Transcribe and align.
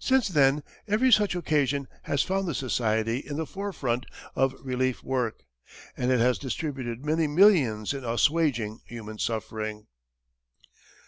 Since 0.00 0.26
then, 0.26 0.64
every 0.88 1.12
such 1.12 1.36
occasion 1.36 1.86
has 2.02 2.24
found 2.24 2.48
the 2.48 2.54
society 2.56 3.18
in 3.18 3.36
the 3.36 3.46
forefront 3.46 4.06
of 4.34 4.56
relief 4.60 5.04
work, 5.04 5.44
and 5.96 6.10
it 6.10 6.18
has 6.18 6.36
distributed 6.36 7.06
many 7.06 7.28
millions 7.28 7.94
in 7.94 8.02
assuaging 8.04 8.80
human 8.86 9.18
suffering. 9.20 9.86